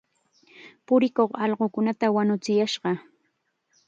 Purikuq 0.85 1.31
allqukunata 1.43 2.07
wañuchiyashqa. 2.15 2.91